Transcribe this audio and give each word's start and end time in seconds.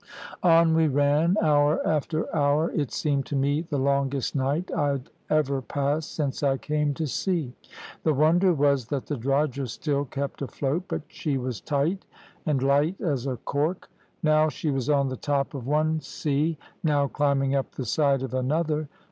On 0.41 0.73
we 0.73 0.87
ran 0.87 1.37
hour 1.43 1.85
after 1.87 2.35
hour. 2.35 2.71
It 2.71 2.91
seemed 2.91 3.27
to 3.27 3.35
me 3.35 3.61
the 3.61 3.77
longest 3.77 4.35
night 4.35 4.71
I'd 4.75 5.11
ever 5.29 5.61
passed 5.61 6.15
since 6.15 6.41
I 6.41 6.57
came 6.57 6.95
to 6.95 7.05
sea. 7.05 7.53
The 8.03 8.15
wonder 8.15 8.51
was 8.51 8.87
that 8.87 9.05
the 9.05 9.15
drogher 9.15 9.69
still 9.69 10.05
kept 10.05 10.41
afloat; 10.41 10.85
but 10.87 11.03
she 11.07 11.37
was 11.37 11.61
tight 11.61 12.03
and 12.47 12.63
light 12.63 12.99
as 12.99 13.27
a 13.27 13.37
cork 13.37 13.91
now 14.23 14.49
she 14.49 14.71
was 14.71 14.89
on 14.89 15.07
the 15.09 15.17
top 15.17 15.53
of 15.53 15.67
one 15.67 15.99
sea, 16.01 16.57
now 16.83 17.07
climbing 17.07 17.53
up 17.53 17.75
the 17.75 17.85
side 17.85 18.23
of 18.23 18.33
another. 18.33 18.89